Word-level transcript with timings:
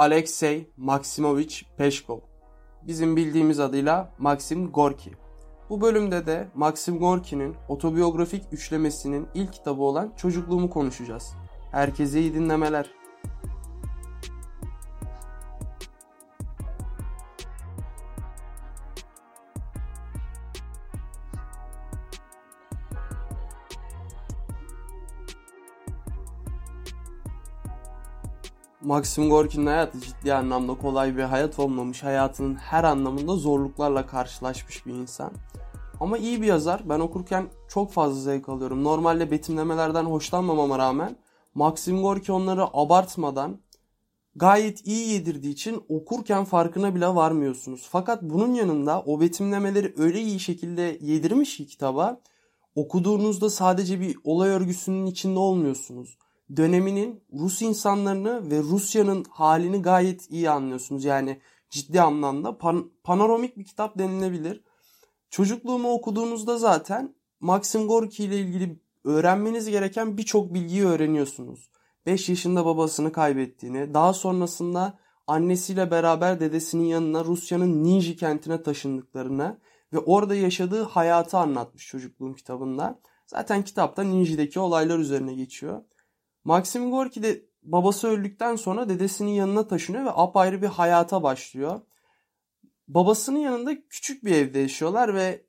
Alexey 0.00 0.70
Maksimovich 0.76 1.62
Peshkov. 1.76 2.18
Bizim 2.82 3.16
bildiğimiz 3.16 3.60
adıyla 3.60 4.14
Maxim 4.18 4.72
Gorki. 4.72 5.10
Bu 5.70 5.80
bölümde 5.80 6.26
de 6.26 6.48
Maxim 6.54 6.98
Gorki'nin 6.98 7.56
otobiyografik 7.68 8.44
üçlemesinin 8.52 9.28
ilk 9.34 9.52
kitabı 9.52 9.82
olan 9.82 10.12
Çocukluğumu 10.16 10.70
konuşacağız. 10.70 11.32
Herkese 11.72 12.20
iyi 12.20 12.34
dinlemeler. 12.34 12.90
Maxim 28.82 29.30
Gorki'nin 29.30 29.66
hayatı 29.66 30.00
ciddi 30.00 30.34
anlamda 30.34 30.74
kolay 30.74 31.16
bir 31.16 31.22
hayat 31.22 31.58
olmamış. 31.58 32.02
Hayatının 32.02 32.54
her 32.54 32.84
anlamında 32.84 33.36
zorluklarla 33.36 34.06
karşılaşmış 34.06 34.86
bir 34.86 34.92
insan. 34.94 35.32
Ama 36.00 36.18
iyi 36.18 36.42
bir 36.42 36.46
yazar. 36.46 36.82
Ben 36.88 37.00
okurken 37.00 37.46
çok 37.68 37.92
fazla 37.92 38.20
zevk 38.20 38.48
alıyorum. 38.48 38.84
Normalde 38.84 39.30
betimlemelerden 39.30 40.04
hoşlanmamama 40.04 40.78
rağmen 40.78 41.16
Maxim 41.54 42.02
Gorki 42.02 42.32
onları 42.32 42.64
abartmadan 42.72 43.58
gayet 44.36 44.86
iyi 44.86 45.08
yedirdiği 45.08 45.52
için 45.52 45.84
okurken 45.88 46.44
farkına 46.44 46.94
bile 46.94 47.06
varmıyorsunuz. 47.06 47.88
Fakat 47.90 48.22
bunun 48.22 48.54
yanında 48.54 49.02
o 49.02 49.20
betimlemeleri 49.20 49.94
öyle 49.98 50.20
iyi 50.20 50.40
şekilde 50.40 50.98
yedirmiş 51.00 51.56
ki 51.56 51.66
kitaba 51.66 52.20
okuduğunuzda 52.74 53.50
sadece 53.50 54.00
bir 54.00 54.16
olay 54.24 54.48
örgüsünün 54.48 55.06
içinde 55.06 55.38
olmuyorsunuz 55.38 56.18
döneminin 56.56 57.24
Rus 57.32 57.62
insanlarını 57.62 58.50
ve 58.50 58.58
Rusya'nın 58.58 59.24
halini 59.30 59.82
gayet 59.82 60.30
iyi 60.30 60.50
anlıyorsunuz. 60.50 61.04
Yani 61.04 61.40
ciddi 61.70 62.00
anlamda 62.00 62.48
pan- 62.48 62.90
panoramik 63.04 63.56
bir 63.56 63.64
kitap 63.64 63.98
denilebilir. 63.98 64.64
Çocukluğumu 65.30 65.92
okuduğunuzda 65.92 66.58
zaten 66.58 67.14
Maxim 67.40 67.86
Gorki 67.86 68.24
ile 68.24 68.38
ilgili 68.38 68.80
öğrenmeniz 69.04 69.70
gereken 69.70 70.16
birçok 70.16 70.54
bilgiyi 70.54 70.84
öğreniyorsunuz. 70.84 71.70
5 72.06 72.28
yaşında 72.28 72.64
babasını 72.64 73.12
kaybettiğini, 73.12 73.94
daha 73.94 74.12
sonrasında 74.12 74.98
annesiyle 75.26 75.90
beraber 75.90 76.40
dedesinin 76.40 76.84
yanına 76.84 77.24
Rusya'nın 77.24 77.84
Ninji 77.84 78.16
kentine 78.16 78.62
taşındıklarını 78.62 79.58
ve 79.92 79.98
orada 79.98 80.34
yaşadığı 80.34 80.82
hayatı 80.82 81.38
anlatmış 81.38 81.86
çocukluğum 81.86 82.34
kitabında. 82.34 83.00
Zaten 83.26 83.62
kitapta 83.62 84.02
Ninji'deki 84.02 84.60
olaylar 84.60 84.98
üzerine 84.98 85.34
geçiyor. 85.34 85.82
Maxim 86.44 86.90
Gorki 86.90 87.22
de 87.22 87.42
babası 87.62 88.08
öldükten 88.08 88.56
sonra 88.56 88.88
dedesinin 88.88 89.30
yanına 89.30 89.66
taşınıyor 89.66 90.04
ve 90.04 90.10
apayrı 90.10 90.62
bir 90.62 90.66
hayata 90.66 91.22
başlıyor. 91.22 91.80
Babasının 92.88 93.38
yanında 93.38 93.88
küçük 93.88 94.24
bir 94.24 94.34
evde 94.34 94.58
yaşıyorlar 94.58 95.14
ve 95.14 95.46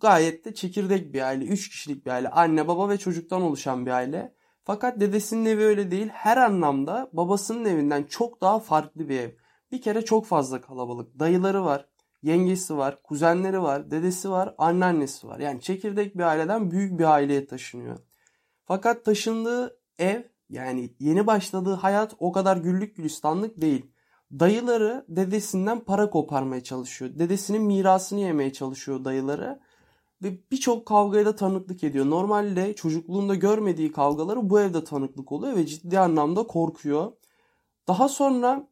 gayet 0.00 0.44
de 0.44 0.54
çekirdek 0.54 1.14
bir 1.14 1.22
aile. 1.22 1.44
Üç 1.44 1.68
kişilik 1.68 2.06
bir 2.06 2.10
aile. 2.10 2.28
Anne, 2.28 2.68
baba 2.68 2.88
ve 2.88 2.98
çocuktan 2.98 3.42
oluşan 3.42 3.86
bir 3.86 3.90
aile. 3.90 4.34
Fakat 4.64 5.00
dedesinin 5.00 5.44
evi 5.44 5.64
öyle 5.64 5.90
değil. 5.90 6.08
Her 6.08 6.36
anlamda 6.36 7.10
babasının 7.12 7.64
evinden 7.64 8.02
çok 8.02 8.40
daha 8.40 8.58
farklı 8.58 9.08
bir 9.08 9.20
ev. 9.20 9.30
Bir 9.72 9.82
kere 9.82 10.04
çok 10.04 10.26
fazla 10.26 10.60
kalabalık. 10.60 11.18
Dayıları 11.18 11.64
var, 11.64 11.88
yengesi 12.22 12.76
var, 12.76 13.02
kuzenleri 13.02 13.62
var, 13.62 13.90
dedesi 13.90 14.30
var, 14.30 14.54
anneannesi 14.58 15.28
var. 15.28 15.38
Yani 15.38 15.60
çekirdek 15.60 16.16
bir 16.18 16.22
aileden 16.22 16.70
büyük 16.70 16.98
bir 16.98 17.04
aileye 17.04 17.46
taşınıyor. 17.46 17.98
Fakat 18.64 19.04
taşındığı 19.04 19.77
ev 19.98 20.22
yani 20.48 20.90
yeni 21.00 21.26
başladığı 21.26 21.74
hayat 21.74 22.14
o 22.18 22.32
kadar 22.32 22.56
güllük 22.56 22.96
gülistanlık 22.96 23.60
değil. 23.60 23.86
Dayıları 24.32 25.04
dedesinden 25.08 25.80
para 25.80 26.10
koparmaya 26.10 26.62
çalışıyor. 26.62 27.10
Dedesinin 27.18 27.62
mirasını 27.62 28.20
yemeye 28.20 28.52
çalışıyor 28.52 29.04
dayıları. 29.04 29.60
Ve 30.22 30.38
birçok 30.50 30.86
kavgaya 30.86 31.26
da 31.26 31.36
tanıklık 31.36 31.84
ediyor. 31.84 32.10
Normalde 32.10 32.74
çocukluğunda 32.74 33.34
görmediği 33.34 33.92
kavgaları 33.92 34.50
bu 34.50 34.60
evde 34.60 34.84
tanıklık 34.84 35.32
oluyor 35.32 35.56
ve 35.56 35.66
ciddi 35.66 35.98
anlamda 35.98 36.46
korkuyor. 36.46 37.12
Daha 37.88 38.08
sonra 38.08 38.68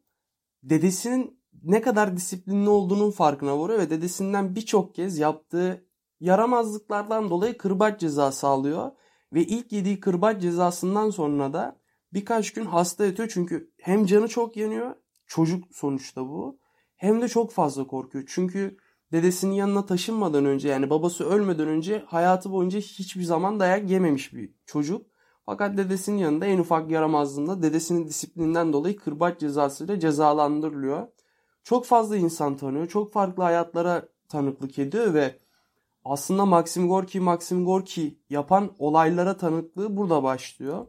dedesinin 0.63 1.39
ne 1.63 1.81
kadar 1.81 2.17
disiplinli 2.17 2.69
olduğunun 2.69 3.11
farkına 3.11 3.59
varıyor 3.59 3.79
ve 3.79 3.89
dedesinden 3.89 4.55
birçok 4.55 4.95
kez 4.95 5.17
yaptığı 5.17 5.85
yaramazlıklardan 6.19 7.29
dolayı 7.29 7.57
kırbaç 7.57 7.99
cezası 7.99 8.47
alıyor. 8.47 8.91
Ve 9.33 9.43
ilk 9.43 9.71
yediği 9.71 9.99
kırbaç 9.99 10.41
cezasından 10.41 11.09
sonra 11.09 11.53
da 11.53 11.79
birkaç 12.13 12.53
gün 12.53 12.65
hasta 12.65 13.05
yatıyor. 13.05 13.29
Çünkü 13.33 13.71
hem 13.77 14.05
canı 14.05 14.27
çok 14.27 14.57
yanıyor. 14.57 14.95
Çocuk 15.27 15.63
sonuçta 15.71 16.21
bu. 16.21 16.59
Hem 16.95 17.21
de 17.21 17.27
çok 17.27 17.51
fazla 17.51 17.87
korkuyor. 17.87 18.23
Çünkü 18.27 18.77
dedesinin 19.11 19.53
yanına 19.53 19.85
taşınmadan 19.85 20.45
önce 20.45 20.69
yani 20.69 20.89
babası 20.89 21.25
ölmeden 21.25 21.67
önce 21.67 22.03
hayatı 22.07 22.51
boyunca 22.51 22.79
hiçbir 22.79 23.23
zaman 23.23 23.59
dayak 23.59 23.89
yememiş 23.89 24.33
bir 24.33 24.53
çocuk. 24.65 25.05
Fakat 25.45 25.77
dedesinin 25.77 26.17
yanında 26.17 26.45
en 26.45 26.59
ufak 26.59 26.91
yaramazlığında 26.91 27.61
dedesinin 27.61 28.07
disiplinden 28.07 28.73
dolayı 28.73 28.97
kırbaç 28.97 29.39
cezasıyla 29.39 29.99
cezalandırılıyor. 29.99 31.07
Çok 31.63 31.85
fazla 31.85 32.17
insan 32.17 32.57
tanıyor. 32.57 32.87
Çok 32.87 33.13
farklı 33.13 33.43
hayatlara 33.43 34.09
tanıklık 34.29 34.79
ediyor 34.79 35.13
ve 35.13 35.35
aslında 36.09 36.45
Maxim 36.45 36.87
Gorki 36.87 37.19
Maxim 37.19 37.65
Gorki 37.65 38.19
yapan 38.29 38.71
olaylara 38.79 39.37
tanıklığı 39.37 39.97
burada 39.97 40.23
başlıyor. 40.23 40.87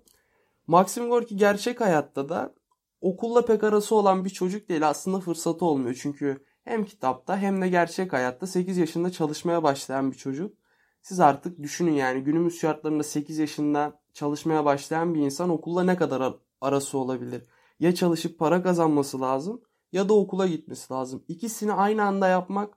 Maxim 0.67 1.09
Gorki 1.09 1.37
gerçek 1.37 1.81
hayatta 1.81 2.29
da 2.29 2.55
okulla 3.01 3.45
pek 3.45 3.65
arası 3.65 3.95
olan 3.95 4.25
bir 4.25 4.31
çocuk 4.31 4.69
değil. 4.69 4.89
Aslında 4.89 5.21
fırsatı 5.21 5.65
olmuyor. 5.65 5.99
Çünkü 6.03 6.45
hem 6.65 6.85
kitapta 6.85 7.39
hem 7.39 7.63
de 7.63 7.69
gerçek 7.69 8.13
hayatta 8.13 8.47
8 8.47 8.77
yaşında 8.79 9.13
çalışmaya 9.13 9.63
başlayan 9.63 10.11
bir 10.11 10.17
çocuk. 10.17 10.55
Siz 11.03 11.21
artık 11.21 11.63
düşünün 11.63 11.93
yani 11.93 12.25
günümüz 12.25 12.61
şartlarında 12.61 13.03
8 13.03 13.39
yaşında 13.39 14.01
çalışmaya 14.13 14.65
başlayan 14.65 15.15
bir 15.15 15.21
insan 15.21 15.51
okulla 15.51 15.85
ne 15.85 15.97
kadar 15.97 16.35
arası 16.61 16.99
olabilir? 16.99 17.43
Ya 17.81 17.95
çalışıp 17.95 18.39
para 18.39 18.63
kazanması 18.63 19.21
lazım 19.21 19.63
ya 19.93 20.09
da 20.09 20.15
okula 20.15 20.47
gitmesi 20.47 20.93
lazım. 20.93 21.25
İkisini 21.29 21.73
aynı 21.73 22.03
anda 22.05 22.29
yapmak 22.29 22.75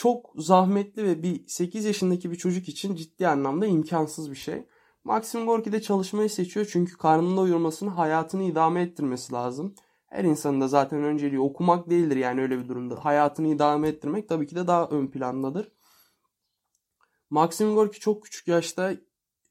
çok 0.00 0.32
zahmetli 0.36 1.04
ve 1.04 1.22
bir 1.22 1.46
8 1.46 1.84
yaşındaki 1.84 2.30
bir 2.30 2.36
çocuk 2.36 2.68
için 2.68 2.94
ciddi 2.94 3.28
anlamda 3.28 3.66
imkansız 3.66 4.30
bir 4.30 4.36
şey. 4.36 4.66
Maxim 5.04 5.46
Gorki 5.46 5.72
de 5.72 5.82
çalışmayı 5.82 6.30
seçiyor 6.30 6.68
çünkü 6.72 6.96
karnında 6.96 7.40
uyurmasını 7.40 7.90
hayatını 7.90 8.42
idame 8.42 8.82
ettirmesi 8.82 9.32
lazım. 9.32 9.74
Her 10.06 10.24
insanın 10.24 10.60
da 10.60 10.68
zaten 10.68 11.04
önceliği 11.04 11.40
okumak 11.40 11.90
değildir 11.90 12.16
yani 12.16 12.40
öyle 12.40 12.58
bir 12.58 12.68
durumda. 12.68 13.04
Hayatını 13.04 13.48
idame 13.48 13.88
ettirmek 13.88 14.28
tabii 14.28 14.46
ki 14.46 14.56
de 14.56 14.66
daha 14.66 14.88
ön 14.88 15.06
plandadır. 15.06 15.72
Maxim 17.30 17.74
Gorki 17.74 18.00
çok 18.00 18.24
küçük 18.24 18.48
yaşta 18.48 18.92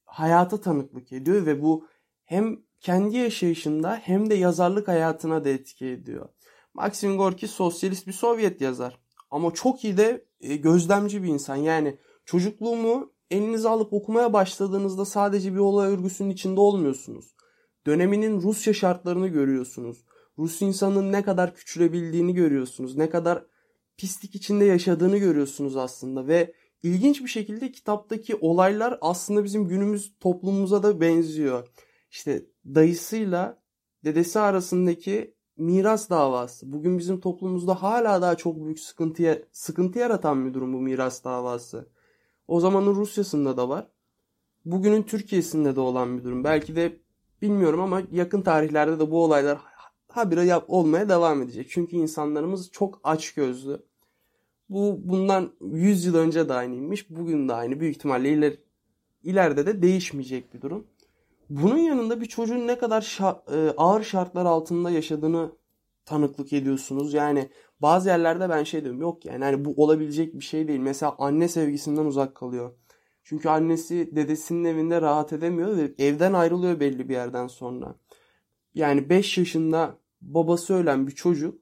hayata 0.06 0.62
tanıklık 0.62 1.12
ediyor 1.12 1.46
ve 1.46 1.62
bu 1.62 1.88
hem 2.26 2.60
kendi 2.80 3.18
yaşayışında 3.18 3.96
hem 3.96 4.30
de 4.30 4.36
yazarlık 4.36 4.88
hayatına 4.88 5.44
da 5.46 5.50
etki 5.50 5.86
ediyor. 5.86 6.30
Maxim 6.74 7.18
Gorki 7.18 7.48
sosyalist 7.48 8.08
bir 8.08 8.14
Sovyet 8.14 8.62
yazar. 8.62 9.00
Ama 9.32 9.54
çok 9.54 9.84
iyi 9.84 9.98
de 9.98 10.29
e, 10.42 10.56
gözlemci 10.56 11.24
bir 11.24 11.28
insan. 11.28 11.56
Yani 11.56 11.98
çocukluğumu 12.26 13.14
elinize 13.32 13.70
alıp 13.70 13.94
okumaya 13.94 14.34
başladığınızda 14.34 15.06
sadece 15.06 15.54
bir 15.54 15.60
olay 15.60 15.92
örgüsünün 15.92 16.30
içinde 16.30 16.60
olmuyorsunuz. 16.60 17.36
Döneminin 17.88 18.42
Rusya 18.42 18.74
şartlarını 18.74 19.28
görüyorsunuz. 19.28 20.06
Rus 20.38 20.62
insanın 20.62 21.12
ne 21.12 21.24
kadar 21.24 21.56
küçülebildiğini 21.56 22.34
görüyorsunuz. 22.34 22.98
Ne 22.98 23.10
kadar 23.10 23.46
pislik 23.98 24.36
içinde 24.36 24.66
yaşadığını 24.66 25.18
görüyorsunuz 25.18 25.78
aslında 25.78 26.28
ve 26.28 26.54
ilginç 26.84 27.22
bir 27.22 27.28
şekilde 27.28 27.72
kitaptaki 27.72 28.36
olaylar 28.36 28.98
aslında 29.02 29.44
bizim 29.44 29.68
günümüz 29.68 30.14
toplumumuza 30.20 30.84
da 30.84 31.02
benziyor. 31.02 31.68
İşte 32.12 32.46
dayısıyla 32.66 33.64
dedesi 34.04 34.40
arasındaki 34.40 35.36
miras 35.60 36.10
davası. 36.10 36.74
Bugün 36.74 36.98
bizim 36.98 37.20
toplumumuzda 37.20 37.84
hala 37.84 38.22
daha 38.22 38.36
çok 38.36 38.66
büyük 38.66 38.80
sıkıntıya 38.80 39.40
sıkıntı 39.52 40.00
yaratan 40.00 40.46
bir 40.46 40.54
durum 40.54 40.74
bu 40.74 40.82
miras 40.82 41.24
davası. 41.24 41.90
O 42.48 42.60
zamanın 42.60 42.96
Rusya'sında 42.96 43.58
da 43.58 43.70
var. 43.70 43.88
Bugünün 44.66 45.04
Türkiye'sinde 45.04 45.76
de 45.76 45.80
olan 45.80 46.18
bir 46.18 46.24
durum. 46.24 46.44
Belki 46.44 46.76
de 46.76 47.00
bilmiyorum 47.42 47.82
ama 47.82 48.02
yakın 48.12 48.42
tarihlerde 48.42 49.00
de 49.00 49.12
bu 49.12 49.24
olaylar 49.24 49.60
habire 50.08 50.44
yap 50.44 50.66
olmaya 50.68 51.10
devam 51.10 51.42
edecek. 51.42 51.68
Çünkü 51.70 51.96
insanlarımız 51.96 52.72
çok 52.72 53.00
aç 53.04 53.34
gözlü. 53.34 53.80
Bu 54.70 55.00
bundan 55.04 55.52
100 55.62 56.06
yıl 56.06 56.16
önce 56.16 56.50
de 56.50 56.54
aynıymış. 56.54 57.10
Bugün 57.10 57.50
de 57.50 57.54
aynı. 57.54 57.80
Büyük 57.80 57.96
ihtimalle 57.96 58.30
iler, 58.30 58.54
ileride 59.24 59.66
de 59.66 59.82
değişmeyecek 59.82 60.54
bir 60.54 60.62
durum. 60.62 60.88
Bunun 61.50 61.78
yanında 61.78 62.22
bir 62.22 62.26
çocuğun 62.26 62.68
ne 62.68 62.78
kadar 62.78 63.02
şa- 63.02 63.68
e, 63.68 63.74
ağır 63.78 64.04
şartlar 64.04 64.46
altında 64.46 64.90
yaşadığını 64.90 65.52
tanıklık 66.10 66.54
ediyorsunuz. 66.54 67.14
Yani 67.14 67.50
bazı 67.82 68.10
yerlerde 68.10 68.50
ben 68.50 68.64
şey 68.64 68.84
diyorum 68.84 69.02
yok 69.02 69.26
yani 69.26 69.44
hani 69.44 69.66
bu 69.66 69.74
olabilecek 69.84 70.34
bir 70.34 70.46
şey 70.46 70.68
değil. 70.68 70.80
Mesela 70.80 71.16
anne 71.18 71.48
sevgisinden 71.48 72.06
uzak 72.06 72.36
kalıyor. 72.36 72.74
Çünkü 73.24 73.50
annesi 73.50 74.16
dedesinin 74.16 74.64
evinde 74.64 75.02
rahat 75.02 75.34
edemiyor 75.34 75.78
ve 75.78 75.94
evden 75.98 76.34
ayrılıyor 76.34 76.80
belli 76.80 77.10
bir 77.10 77.14
yerden 77.14 77.48
sonra. 77.48 77.96
Yani 78.74 79.10
5 79.10 79.38
yaşında 79.38 79.98
babası 80.22 80.74
ölen 80.74 81.08
bir 81.08 81.12
çocuk 81.12 81.62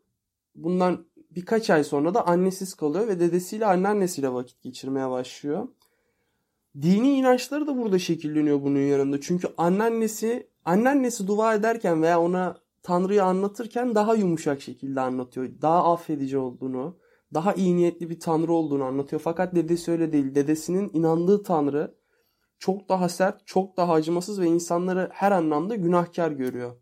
bundan 0.55 1.05
birkaç 1.31 1.69
ay 1.69 1.83
sonra 1.83 2.13
da 2.13 2.27
annesiz 2.27 2.73
kalıyor 2.73 3.07
ve 3.07 3.19
dedesiyle 3.19 3.65
anneannesiyle 3.65 4.33
vakit 4.33 4.61
geçirmeye 4.61 5.09
başlıyor. 5.09 5.67
Dini 6.81 7.17
inançları 7.17 7.67
da 7.67 7.77
burada 7.77 7.99
şekilleniyor 7.99 8.61
bunun 8.61 8.79
yanında. 8.79 9.21
Çünkü 9.21 9.47
anneannesi 9.57 10.49
anneannesi 10.65 11.27
dua 11.27 11.55
ederken 11.55 12.01
veya 12.01 12.21
ona 12.21 12.66
Tanrı'yı 12.87 13.23
anlatırken 13.23 13.95
daha 13.95 14.15
yumuşak 14.15 14.61
şekilde 14.61 15.01
anlatıyor. 15.01 15.49
Daha 15.61 15.93
affedici 15.93 16.37
olduğunu, 16.37 16.97
daha 17.33 17.53
iyi 17.53 17.75
niyetli 17.75 18.09
bir 18.09 18.19
Tanrı 18.19 18.53
olduğunu 18.53 18.83
anlatıyor. 18.83 19.21
Fakat 19.21 19.55
dedesi 19.55 19.91
öyle 19.91 20.13
değil. 20.13 20.35
Dedesinin 20.35 20.89
inandığı 20.93 21.43
Tanrı 21.43 21.97
çok 22.59 22.89
daha 22.89 23.09
sert, 23.09 23.47
çok 23.47 23.77
daha 23.77 23.93
acımasız 23.93 24.41
ve 24.41 24.45
insanları 24.45 25.09
her 25.13 25.31
anlamda 25.31 25.75
günahkar 25.75 26.31
görüyor. 26.31 26.75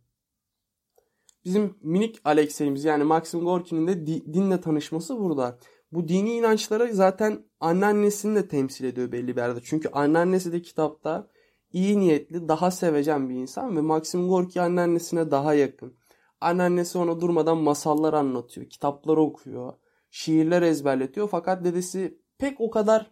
Bizim 1.46 1.76
minik 1.82 2.22
Alexey'imiz 2.24 2.86
yani 2.86 3.04
Maxim 3.04 3.40
Gorki'nin 3.40 3.88
de 3.88 4.08
dinle 4.34 4.62
tanışması 4.62 5.20
burada. 5.20 5.60
Bu 5.92 6.08
dini 6.08 6.34
inançları 6.34 6.94
zaten 6.94 7.46
anneannesini 7.60 8.36
de 8.36 8.48
temsil 8.48 8.86
ediyor 8.86 9.12
belli 9.12 9.28
bir 9.28 9.42
yerde. 9.42 9.60
Çünkü 9.64 9.90
anneannesi 9.90 10.52
de 10.52 10.62
kitapta 10.62 11.28
iyi 11.76 12.00
niyetli, 12.00 12.48
daha 12.48 12.72
sevecen 12.72 13.30
bir 13.30 13.36
insan 13.36 13.78
ve 13.78 13.82
Maxim 13.82 14.28
Gorki 14.28 14.62
anneannesine 14.62 15.32
daha 15.32 15.54
yakın. 15.54 15.98
Anneannesi 16.42 16.98
ona 16.98 17.22
durmadan 17.22 17.58
masallar 17.58 18.14
anlatıyor, 18.14 18.70
kitaplar 18.70 19.18
okuyor, 19.18 19.74
şiirler 20.10 20.62
ezberletiyor. 20.62 21.30
Fakat 21.30 21.64
dedesi 21.64 22.20
pek 22.38 22.62
o 22.62 22.70
kadar 22.70 23.12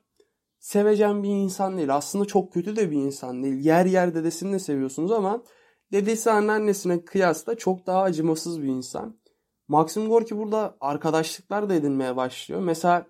sevecen 0.60 1.24
bir 1.24 1.30
insan 1.30 1.77
değil. 1.77 1.95
Aslında 1.95 2.25
çok 2.25 2.54
kötü 2.54 2.75
de 2.75 2.92
bir 2.92 2.98
insan 2.98 3.44
değil. 3.44 3.65
Yer 3.65 3.86
yer 3.86 4.15
dedesini 4.15 4.54
de 4.54 4.60
seviyorsunuz 4.60 5.12
ama 5.12 5.44
dedesi 5.92 6.31
anneannesine 6.31 7.06
kıyasla 7.06 7.56
çok 7.56 7.88
daha 7.88 8.01
acımasız 8.01 8.62
bir 8.62 8.68
insan. 8.68 9.19
Maxim 9.68 10.10
Gorki 10.10 10.38
burada 10.38 10.77
arkadaşlıklar 10.80 11.69
da 11.69 11.74
edinmeye 11.74 12.15
başlıyor. 12.15 12.62
Mesela 12.62 13.07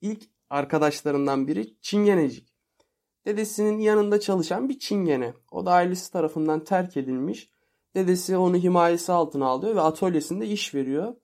ilk 0.00 0.22
arkadaşlarından 0.50 1.48
biri 1.48 1.80
Çingenecik. 1.80 2.55
Dedesinin 3.26 3.78
yanında 3.78 4.20
çalışan 4.20 4.68
bir 4.68 4.78
Çingene. 4.78 5.34
O 5.50 5.66
da 5.66 5.72
ailesi 5.72 6.12
tarafından 6.12 6.64
terk 6.64 6.96
edilmiş. 6.96 7.50
Dedesi 7.94 8.36
onu 8.36 8.56
himayesi 8.56 9.12
altına 9.12 9.46
alıyor 9.46 9.74
ve 9.74 9.80
atölyesinde 9.80 10.46
iş 10.46 10.74
veriyor. 10.74 11.14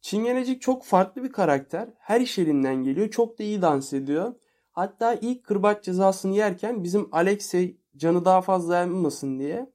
Çingenecik 0.00 0.62
çok 0.62 0.84
farklı 0.84 1.24
bir 1.24 1.32
karakter. 1.32 1.88
Her 1.98 2.20
iş 2.20 2.38
elinden 2.38 2.82
geliyor. 2.82 3.10
Çok 3.10 3.38
da 3.38 3.42
iyi 3.42 3.62
dans 3.62 3.92
ediyor. 3.92 4.34
Hatta 4.72 5.14
ilk 5.14 5.44
kırbaç 5.44 5.84
cezasını 5.84 6.36
yerken 6.36 6.84
bizim 6.84 7.08
Alexey 7.12 7.76
canı 7.96 8.24
daha 8.24 8.40
fazla 8.42 8.76
yanmasın 8.76 9.38
diye 9.38 9.72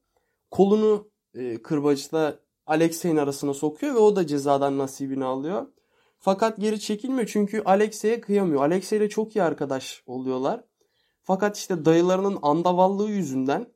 kolunu 0.51 1.07
e, 1.33 1.61
kırbacla 1.61 2.39
Alexey'in 2.65 3.17
arasına 3.17 3.53
sokuyor 3.53 3.95
ve 3.95 3.99
o 3.99 4.15
da 4.15 4.27
cezadan 4.27 4.77
nasibini 4.77 5.25
alıyor. 5.25 5.67
Fakat 6.19 6.57
geri 6.57 6.79
çekilmiyor 6.79 7.27
çünkü 7.27 7.61
Alexey'e 7.65 8.21
kıyamıyor. 8.21 8.61
Alexey 8.61 8.99
ile 8.99 9.09
çok 9.09 9.35
iyi 9.35 9.43
arkadaş 9.43 10.03
oluyorlar. 10.05 10.63
Fakat 11.27 11.57
işte 11.57 11.85
dayılarının 11.85 12.39
andavallığı 12.41 13.09
yüzünden 13.09 13.67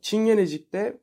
Çingenecik 0.00 0.72
de 0.72 1.00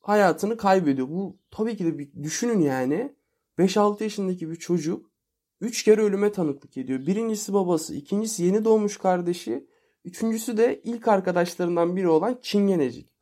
hayatını 0.00 0.56
kaybediyor. 0.56 1.08
Bu 1.08 1.36
tabii 1.50 1.76
ki 1.76 1.84
de 1.84 1.98
bir 1.98 2.22
düşünün 2.22 2.60
yani. 2.60 3.16
5-6 3.58 4.02
yaşındaki 4.02 4.50
bir 4.50 4.56
çocuk 4.56 5.10
3 5.60 5.82
kere 5.82 6.00
ölüme 6.00 6.32
tanıklık 6.32 6.76
ediyor. 6.76 7.06
Birincisi 7.06 7.52
babası, 7.52 7.94
ikincisi 7.94 8.44
yeni 8.44 8.64
doğmuş 8.64 8.96
kardeşi, 8.96 9.66
üçüncüsü 10.04 10.56
de 10.56 10.80
ilk 10.84 11.08
arkadaşlarından 11.08 11.96
biri 11.96 12.08
olan 12.08 12.38
Çingenecik. 12.42 13.14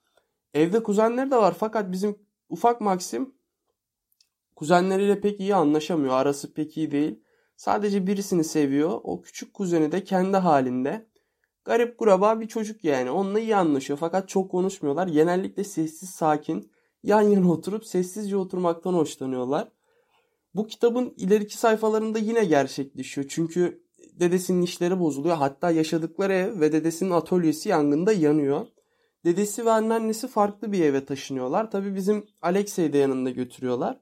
Evde 0.54 0.82
kuzenleri 0.82 1.30
de 1.30 1.36
var 1.36 1.54
fakat 1.58 1.92
bizim 1.92 2.18
ufak 2.48 2.80
Maxim 2.80 3.34
kuzenleriyle 4.56 5.20
pek 5.20 5.40
iyi 5.40 5.54
anlaşamıyor. 5.54 6.14
Arası 6.14 6.54
pek 6.54 6.76
iyi 6.76 6.90
değil. 6.90 7.22
Sadece 7.56 8.06
birisini 8.06 8.44
seviyor. 8.44 9.00
O 9.02 9.22
küçük 9.22 9.54
kuzeni 9.54 9.92
de 9.92 10.04
kendi 10.04 10.36
halinde. 10.36 11.07
Garip 11.68 11.98
kuraba 11.98 12.40
bir 12.40 12.48
çocuk 12.48 12.84
yani. 12.84 13.10
Onunla 13.10 13.40
iyi 13.40 13.56
anlaşıyor 13.56 13.98
fakat 13.98 14.28
çok 14.28 14.50
konuşmuyorlar. 14.50 15.06
Genellikle 15.06 15.64
sessiz 15.64 16.10
sakin 16.10 16.70
yan 17.02 17.20
yana 17.20 17.50
oturup 17.50 17.86
sessizce 17.86 18.36
oturmaktan 18.36 18.94
hoşlanıyorlar. 18.94 19.68
Bu 20.54 20.66
kitabın 20.66 21.14
ileriki 21.16 21.58
sayfalarında 21.58 22.18
yine 22.18 22.44
gerçekleşiyor. 22.44 23.26
Çünkü 23.30 23.82
dedesinin 24.20 24.62
işleri 24.62 25.00
bozuluyor. 25.00 25.36
Hatta 25.36 25.70
yaşadıkları 25.70 26.32
ev 26.32 26.60
ve 26.60 26.72
dedesinin 26.72 27.10
atölyesi 27.10 27.68
yangında 27.68 28.12
yanıyor. 28.12 28.66
Dedesi 29.24 29.66
ve 29.66 29.70
anneannesi 29.70 30.28
farklı 30.28 30.72
bir 30.72 30.84
eve 30.84 31.04
taşınıyorlar. 31.04 31.70
Tabii 31.70 31.94
bizim 31.94 32.26
Alexey'i 32.42 32.92
de 32.92 32.98
yanında 32.98 33.30
götürüyorlar. 33.30 34.00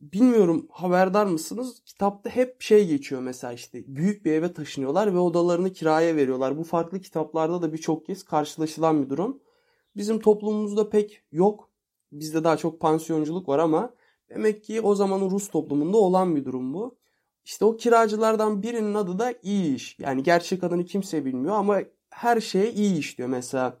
Bilmiyorum 0.00 0.66
haberdar 0.70 1.26
mısınız? 1.26 1.82
Kitapta 1.84 2.30
hep 2.30 2.62
şey 2.62 2.86
geçiyor 2.86 3.20
mesela 3.20 3.52
işte 3.52 3.84
büyük 3.86 4.24
bir 4.24 4.32
eve 4.32 4.52
taşınıyorlar 4.52 5.14
ve 5.14 5.18
odalarını 5.18 5.72
kiraya 5.72 6.16
veriyorlar. 6.16 6.58
Bu 6.58 6.64
farklı 6.64 7.00
kitaplarda 7.00 7.62
da 7.62 7.72
birçok 7.72 8.06
kez 8.06 8.22
karşılaşılan 8.22 9.02
bir 9.02 9.10
durum. 9.10 9.40
Bizim 9.96 10.20
toplumumuzda 10.20 10.90
pek 10.90 11.22
yok. 11.32 11.70
Bizde 12.12 12.44
daha 12.44 12.56
çok 12.56 12.80
pansiyonculuk 12.80 13.48
var 13.48 13.58
ama 13.58 13.94
demek 14.30 14.64
ki 14.64 14.80
o 14.80 14.94
zamanın 14.94 15.30
Rus 15.30 15.48
toplumunda 15.48 15.96
olan 15.96 16.36
bir 16.36 16.44
durum 16.44 16.74
bu. 16.74 16.98
İşte 17.44 17.64
o 17.64 17.76
kiracılardan 17.76 18.62
birinin 18.62 18.94
adı 18.94 19.18
da 19.18 19.34
iyi 19.42 19.74
iş. 19.74 19.98
Yani 19.98 20.22
gerçek 20.22 20.64
adını 20.64 20.84
kimse 20.84 21.24
bilmiyor 21.24 21.54
ama 21.54 21.80
her 22.10 22.40
şeye 22.40 22.72
iyi 22.72 22.98
iş 22.98 23.18
diyor. 23.18 23.28
Mesela 23.28 23.78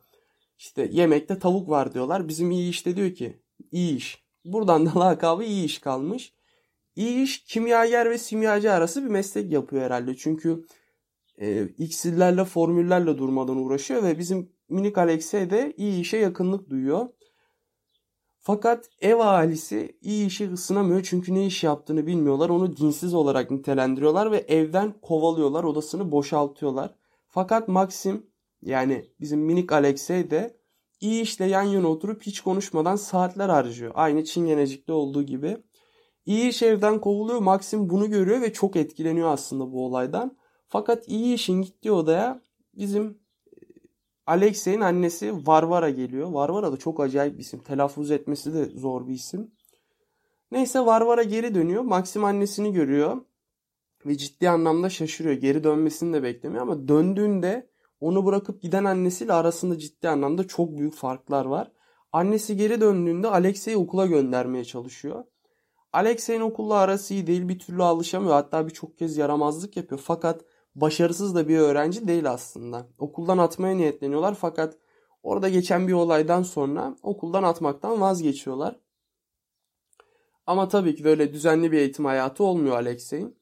işte 0.58 0.88
yemekte 0.92 1.38
tavuk 1.38 1.68
var 1.68 1.94
diyorlar. 1.94 2.28
Bizim 2.28 2.50
iyi 2.50 2.70
işte 2.70 2.96
diyor 2.96 3.14
ki 3.14 3.40
iyi 3.72 3.96
iş. 3.96 4.27
Buradan 4.52 4.86
da 4.86 5.00
lakabı 5.00 5.44
iyi 5.44 5.64
iş 5.64 5.78
kalmış. 5.78 6.32
İyi 6.96 7.22
iş 7.22 7.44
kimyager 7.44 8.10
ve 8.10 8.18
simyacı 8.18 8.72
arası 8.72 9.04
bir 9.04 9.08
meslek 9.08 9.52
yapıyor 9.52 9.82
herhalde. 9.82 10.16
Çünkü 10.16 10.64
e, 11.40 11.68
iksirlerle, 11.68 12.44
formüllerle 12.44 13.18
durmadan 13.18 13.56
uğraşıyor 13.56 14.02
ve 14.02 14.18
bizim 14.18 14.52
minik 14.68 14.98
Alexey 14.98 15.50
de 15.50 15.74
iyi 15.76 16.00
işe 16.00 16.16
yakınlık 16.16 16.70
duyuyor. 16.70 17.08
Fakat 18.40 18.88
ev 19.00 19.18
ahalisi 19.18 19.98
iyi 20.00 20.26
işi 20.26 20.52
ısınamıyor 20.52 21.02
çünkü 21.02 21.34
ne 21.34 21.46
iş 21.46 21.64
yaptığını 21.64 22.06
bilmiyorlar. 22.06 22.48
Onu 22.48 22.76
dinsiz 22.76 23.14
olarak 23.14 23.50
nitelendiriyorlar 23.50 24.32
ve 24.32 24.38
evden 24.38 24.94
kovalıyorlar, 25.02 25.64
odasını 25.64 26.12
boşaltıyorlar. 26.12 26.94
Fakat 27.28 27.68
Maxim 27.68 28.26
yani 28.62 29.04
bizim 29.20 29.40
minik 29.40 29.72
Alexey 29.72 30.30
de 30.30 30.57
iyi 31.00 31.22
işle 31.22 31.44
yan 31.44 31.62
yana 31.62 31.88
oturup 31.88 32.22
hiç 32.22 32.40
konuşmadan 32.40 32.96
saatler 32.96 33.48
harcıyor. 33.48 33.92
Aynı 33.94 34.24
Çingenecik'te 34.24 34.92
olduğu 34.92 35.22
gibi. 35.22 35.56
İyi 36.26 36.48
iş 36.48 36.62
evden 36.62 37.00
kovuluyor. 37.00 37.38
Maxim 37.38 37.90
bunu 37.90 38.10
görüyor 38.10 38.40
ve 38.40 38.52
çok 38.52 38.76
etkileniyor 38.76 39.28
aslında 39.28 39.72
bu 39.72 39.84
olaydan. 39.86 40.36
Fakat 40.68 41.08
iyi 41.08 41.34
işin 41.34 41.62
gittiği 41.62 41.92
odaya 41.92 42.42
bizim 42.74 43.06
e, 43.06 43.16
Alexey'in 44.26 44.80
annesi 44.80 45.46
Varvara 45.46 45.90
geliyor. 45.90 46.28
Varvara 46.28 46.72
da 46.72 46.76
çok 46.76 47.00
acayip 47.00 47.34
bir 47.38 47.42
isim. 47.42 47.60
Telaffuz 47.60 48.10
etmesi 48.10 48.54
de 48.54 48.64
zor 48.64 49.08
bir 49.08 49.14
isim. 49.14 49.50
Neyse 50.50 50.80
Varvara 50.80 51.22
geri 51.22 51.54
dönüyor. 51.54 51.82
Maxim 51.82 52.24
annesini 52.24 52.72
görüyor. 52.72 53.24
Ve 54.06 54.16
ciddi 54.16 54.50
anlamda 54.50 54.90
şaşırıyor. 54.90 55.34
Geri 55.34 55.64
dönmesini 55.64 56.12
de 56.12 56.22
beklemiyor 56.22 56.62
ama 56.62 56.88
döndüğünde 56.88 57.68
onu 58.00 58.26
bırakıp 58.26 58.62
giden 58.62 58.84
annesiyle 58.84 59.32
arasında 59.32 59.78
ciddi 59.78 60.08
anlamda 60.08 60.46
çok 60.46 60.78
büyük 60.78 60.94
farklar 60.94 61.44
var. 61.44 61.72
Annesi 62.12 62.56
geri 62.56 62.80
döndüğünde 62.80 63.28
Alexey'i 63.28 63.76
okula 63.76 64.06
göndermeye 64.06 64.64
çalışıyor. 64.64 65.24
Alexey'in 65.92 66.40
okulla 66.40 66.74
arası 66.74 67.14
iyi 67.14 67.26
değil 67.26 67.48
bir 67.48 67.58
türlü 67.58 67.82
alışamıyor. 67.82 68.32
Hatta 68.32 68.66
birçok 68.66 68.98
kez 68.98 69.16
yaramazlık 69.16 69.76
yapıyor. 69.76 70.00
Fakat 70.04 70.44
başarısız 70.74 71.34
da 71.34 71.48
bir 71.48 71.58
öğrenci 71.58 72.08
değil 72.08 72.30
aslında. 72.30 72.86
Okuldan 72.98 73.38
atmaya 73.38 73.76
niyetleniyorlar 73.76 74.34
fakat 74.34 74.78
orada 75.22 75.48
geçen 75.48 75.88
bir 75.88 75.92
olaydan 75.92 76.42
sonra 76.42 76.96
okuldan 77.02 77.42
atmaktan 77.42 78.00
vazgeçiyorlar. 78.00 78.80
Ama 80.46 80.68
tabii 80.68 80.94
ki 80.94 81.04
de 81.04 81.08
öyle 81.08 81.32
düzenli 81.32 81.72
bir 81.72 81.78
eğitim 81.78 82.04
hayatı 82.04 82.44
olmuyor 82.44 82.76
Alexey'in. 82.76 83.38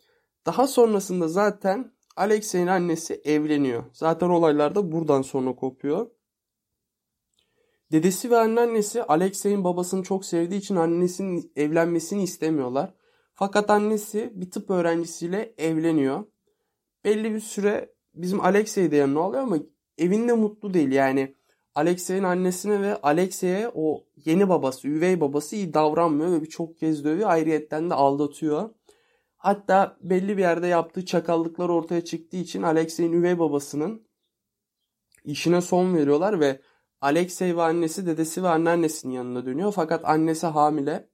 Daha 0.46 0.66
sonrasında 0.66 1.28
zaten 1.28 1.95
Alexey'in 2.16 2.66
annesi 2.66 3.20
evleniyor. 3.24 3.84
Zaten 3.92 4.28
olaylar 4.28 4.74
da 4.74 4.92
buradan 4.92 5.22
sonra 5.22 5.54
kopuyor. 5.54 6.10
Dedesi 7.92 8.30
ve 8.30 8.36
anneannesi 8.36 9.02
Alexey'in 9.02 9.64
babasını 9.64 10.02
çok 10.02 10.24
sevdiği 10.24 10.60
için 10.60 10.76
annesinin 10.76 11.52
evlenmesini 11.56 12.22
istemiyorlar. 12.22 12.94
Fakat 13.34 13.70
annesi 13.70 14.32
bir 14.34 14.50
tıp 14.50 14.70
öğrencisiyle 14.70 15.54
evleniyor. 15.58 16.24
Belli 17.04 17.34
bir 17.34 17.40
süre 17.40 17.94
bizim 18.14 18.40
Alexey 18.40 18.90
de 18.90 18.96
yanına 18.96 19.20
alıyor 19.20 19.42
ama 19.42 19.58
evinde 19.98 20.32
mutlu 20.32 20.74
değil. 20.74 20.92
Yani 20.92 21.34
Alexey'in 21.74 22.22
annesine 22.22 22.82
ve 22.82 22.96
Alexey'e 22.96 23.70
o 23.74 24.04
yeni 24.24 24.48
babası, 24.48 24.88
üvey 24.88 25.20
babası 25.20 25.56
iyi 25.56 25.74
davranmıyor 25.74 26.32
ve 26.32 26.42
birçok 26.42 26.78
kez 26.78 27.04
dövüyor. 27.04 27.30
Ayrıyetten 27.30 27.90
de 27.90 27.94
aldatıyor. 27.94 28.70
Hatta 29.46 29.96
belli 30.00 30.36
bir 30.36 30.42
yerde 30.42 30.66
yaptığı 30.66 31.06
çakallıklar 31.06 31.68
ortaya 31.68 32.04
çıktığı 32.04 32.36
için 32.36 32.62
Alexey'in 32.62 33.12
üvey 33.12 33.38
babasının 33.38 34.06
işine 35.24 35.60
son 35.60 35.94
veriyorlar 35.96 36.40
ve 36.40 36.60
Alexey 37.00 37.56
ve 37.56 37.62
annesi 37.62 38.06
dedesi 38.06 38.42
ve 38.42 38.48
anneannesinin 38.48 39.12
yanına 39.12 39.46
dönüyor. 39.46 39.72
Fakat 39.72 40.04
annesi 40.04 40.46
hamile. 40.46 41.08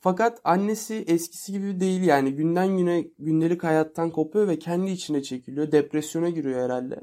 Fakat 0.00 0.40
annesi 0.44 1.04
eskisi 1.08 1.52
gibi 1.52 1.80
değil 1.80 2.02
yani 2.02 2.34
günden 2.34 2.76
güne 2.76 3.04
gündelik 3.18 3.64
hayattan 3.64 4.10
kopuyor 4.10 4.48
ve 4.48 4.58
kendi 4.58 4.90
içine 4.90 5.22
çekiliyor. 5.22 5.72
Depresyona 5.72 6.28
giriyor 6.28 6.64
herhalde. 6.64 7.00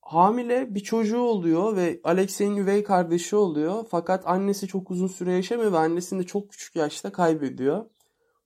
Hamile 0.00 0.74
bir 0.74 0.80
çocuğu 0.80 1.20
oluyor 1.20 1.76
ve 1.76 2.00
Alexey'in 2.04 2.56
üvey 2.56 2.84
kardeşi 2.84 3.36
oluyor. 3.36 3.86
Fakat 3.90 4.26
annesi 4.26 4.68
çok 4.68 4.90
uzun 4.90 5.08
süre 5.08 5.32
yaşamıyor 5.32 5.72
ve 5.72 5.78
annesini 5.78 6.22
de 6.22 6.26
çok 6.26 6.50
küçük 6.50 6.76
yaşta 6.76 7.12
kaybediyor. 7.12 7.86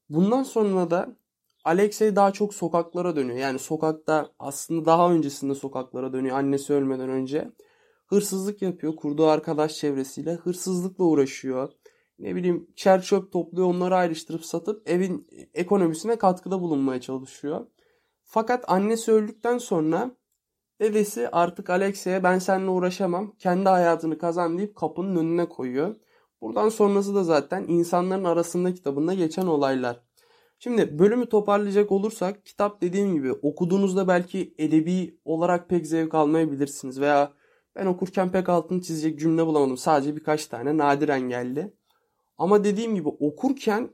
Bundan 0.08 0.42
sonra 0.42 0.90
da 0.90 1.16
Alexey 1.64 2.16
daha 2.16 2.32
çok 2.32 2.54
sokaklara 2.54 3.16
dönüyor. 3.16 3.38
Yani 3.38 3.58
sokakta 3.58 4.30
aslında 4.38 4.84
daha 4.84 5.12
öncesinde 5.12 5.54
sokaklara 5.54 6.12
dönüyor 6.12 6.36
annesi 6.36 6.72
ölmeden 6.72 7.08
önce. 7.08 7.52
Hırsızlık 8.06 8.62
yapıyor 8.62 8.96
kurduğu 8.96 9.26
arkadaş 9.26 9.74
çevresiyle. 9.76 10.34
Hırsızlıkla 10.34 11.04
uğraşıyor. 11.04 11.72
Ne 12.18 12.34
bileyim 12.34 12.66
çer 12.76 13.02
çöp 13.02 13.32
topluyor 13.32 13.68
onları 13.68 13.96
ayrıştırıp 13.96 14.44
satıp 14.44 14.88
evin 14.88 15.28
ekonomisine 15.54 16.16
katkıda 16.16 16.60
bulunmaya 16.60 17.00
çalışıyor. 17.00 17.66
Fakat 18.22 18.64
annesi 18.68 19.12
öldükten 19.12 19.58
sonra 19.58 20.10
dedesi 20.80 21.28
artık 21.28 21.70
Alexey'e 21.70 22.22
ben 22.22 22.38
seninle 22.38 22.70
uğraşamam 22.70 23.34
kendi 23.38 23.68
hayatını 23.68 24.18
kazan 24.18 24.58
deyip 24.58 24.76
kapının 24.76 25.16
önüne 25.16 25.48
koyuyor. 25.48 25.96
Buradan 26.44 26.68
sonrası 26.68 27.14
da 27.14 27.24
zaten 27.24 27.64
insanların 27.68 28.24
arasında 28.24 28.74
kitabında 28.74 29.14
geçen 29.14 29.46
olaylar. 29.46 30.00
Şimdi 30.58 30.98
bölümü 30.98 31.28
toparlayacak 31.28 31.92
olursak 31.92 32.46
kitap 32.46 32.80
dediğim 32.80 33.14
gibi 33.14 33.32
okuduğunuzda 33.32 34.08
belki 34.08 34.54
edebi 34.58 35.18
olarak 35.24 35.68
pek 35.68 35.86
zevk 35.86 36.14
almayabilirsiniz 36.14 37.00
veya 37.00 37.32
ben 37.76 37.86
okurken 37.86 38.32
pek 38.32 38.48
altını 38.48 38.82
çizecek 38.82 39.18
cümle 39.18 39.46
bulamadım. 39.46 39.76
Sadece 39.76 40.16
birkaç 40.16 40.46
tane 40.46 40.76
nadiren 40.76 41.20
geldi. 41.20 41.74
Ama 42.38 42.64
dediğim 42.64 42.94
gibi 42.94 43.08
okurken 43.08 43.90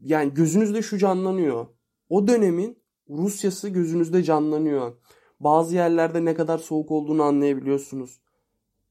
yani 0.00 0.34
gözünüzde 0.34 0.82
şu 0.82 0.98
canlanıyor. 0.98 1.66
O 2.08 2.28
dönemin 2.28 2.82
Rusyası 3.08 3.68
gözünüzde 3.68 4.22
canlanıyor. 4.22 4.92
Bazı 5.40 5.74
yerlerde 5.74 6.24
ne 6.24 6.34
kadar 6.34 6.58
soğuk 6.58 6.90
olduğunu 6.90 7.22
anlayabiliyorsunuz. 7.22 8.20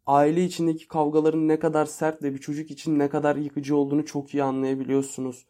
Aile 0.09 0.45
içindeki 0.45 0.87
kavgaların 0.87 1.47
ne 1.47 1.59
kadar 1.59 1.85
sert 1.85 2.23
ve 2.23 2.33
bir 2.33 2.39
çocuk 2.39 2.71
için 2.71 2.99
ne 2.99 3.09
kadar 3.09 3.35
yıkıcı 3.35 3.75
olduğunu 3.75 4.05
çok 4.05 4.33
iyi 4.33 4.43
anlayabiliyorsunuz 4.43 5.45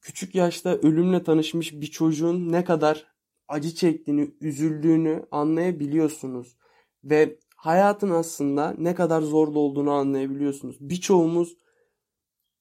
küçük 0.00 0.34
yaşta 0.34 0.70
ölümle 0.76 1.22
tanışmış 1.22 1.72
bir 1.72 1.86
çocuğun 1.86 2.52
ne 2.52 2.64
kadar 2.64 3.06
acı 3.48 3.74
çektiğini, 3.74 4.34
üzüldüğünü 4.40 5.26
anlayabiliyorsunuz. 5.30 6.56
Ve 7.04 7.38
hayatın 7.56 8.10
aslında 8.10 8.74
ne 8.78 8.94
kadar 8.94 9.22
zorlu 9.22 9.58
olduğunu 9.58 9.90
anlayabiliyorsunuz. 9.90 10.76
Birçoğumuz 10.80 11.56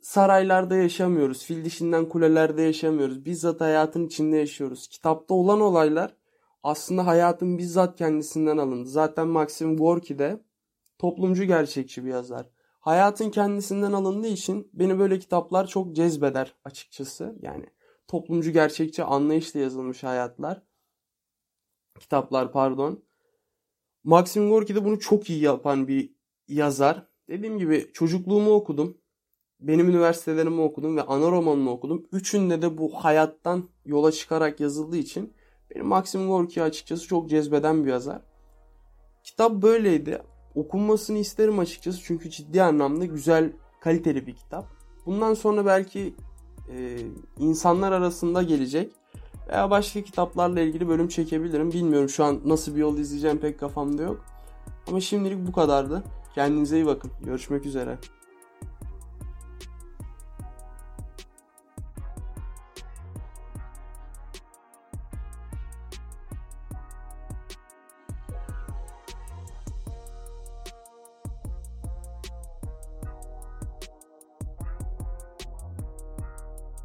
saraylarda 0.02 0.76
yaşamıyoruz. 0.76 1.44
Fil 1.44 1.66
dişinden 1.66 2.10
kulelerde 2.10 2.62
yaşamıyoruz. 2.62 3.26
Bizzat 3.26 3.62
hayatın 3.62 4.06
içinde 4.06 4.38
yaşıyoruz. 4.38 4.88
Kitapta 4.88 5.34
olan 5.34 5.62
olaylar 5.62 6.16
aslında 6.64 7.08
hayatın 7.08 7.58
bizzat 7.58 7.98
kendisinden 7.98 8.58
alındı. 8.58 8.90
Zaten 8.90 9.28
Maxim 9.28 9.78
Gorki 9.78 10.20
de 10.20 10.44
toplumcu 11.00 11.44
gerçekçi 11.44 12.06
bir 12.06 12.10
yazar 12.10 12.46
hayatın 12.80 13.30
kendisinden 13.30 13.92
alındığı 13.92 14.28
için 14.28 14.70
beni 14.74 15.00
böyle 15.00 15.20
kitaplar 15.20 15.68
çok 15.68 15.96
cezbeder 15.96 16.56
açıkçası. 16.66 17.36
Yani 17.42 17.66
toplumcu 18.08 18.52
gerçekçi 18.52 19.04
anlayışla 19.04 19.60
yazılmış 19.60 20.04
hayatlar. 20.04 20.62
Kitaplar 22.00 22.52
pardon. 22.52 23.04
Maxim 24.04 24.50
Gorki 24.50 24.76
de 24.76 24.86
bunu 24.86 25.00
çok 25.00 25.30
iyi 25.30 25.42
yapan 25.42 25.88
bir 25.88 26.14
yazar. 26.48 27.08
Dediğim 27.28 27.58
gibi 27.58 27.90
çocukluğumu 27.94 28.52
okudum. 28.52 28.98
Benim 29.60 29.90
üniversitelerimi 29.90 30.62
okudum 30.62 30.98
ve 30.98 31.02
ana 31.02 31.32
romanını 31.32 31.72
okudum. 31.72 32.08
Üçünde 32.12 32.62
de 32.62 32.78
bu 32.78 32.94
hayattan 32.94 33.70
yola 33.86 34.12
çıkarak 34.12 34.60
yazıldığı 34.60 34.98
için 34.98 35.34
benim 35.70 35.86
Maxim 35.86 36.28
Gorki 36.28 36.64
açıkçası 36.64 37.08
çok 37.08 37.30
cezbeden 37.30 37.86
bir 37.86 37.90
yazar. 37.90 38.22
Kitap 39.24 39.52
böyleydi 39.52 40.22
okunmasını 40.56 41.18
isterim 41.18 41.60
açıkçası 41.60 42.02
çünkü 42.04 42.30
ciddi 42.30 42.64
anlamda 42.64 43.06
güzel, 43.06 43.52
kaliteli 43.80 44.28
bir 44.28 44.36
kitap. 44.36 44.66
Bundan 45.06 45.34
sonra 45.34 45.66
belki 45.66 46.14
e, 46.76 46.98
insanlar 47.40 47.92
arasında 47.92 48.44
gelecek 48.44 48.92
veya 49.50 49.70
başka 49.70 50.02
kitaplarla 50.02 50.60
ilgili 50.60 50.88
bölüm 50.88 51.08
çekebilirim. 51.08 51.72
Bilmiyorum 51.72 52.10
şu 52.10 52.24
an 52.24 52.42
nasıl 52.46 52.76
bir 52.76 52.80
yol 52.80 52.98
izleyeceğim 52.98 53.38
pek 53.38 53.60
kafamda 53.60 54.04
yok. 54.04 54.26
Ama 54.88 55.02
şimdilik 55.02 55.48
bu 55.48 55.52
kadardı. 55.52 56.04
Kendinize 56.36 56.76
iyi 56.76 56.86
bakın. 56.86 57.12
Görüşmek 57.26 57.66
üzere. 57.66 57.98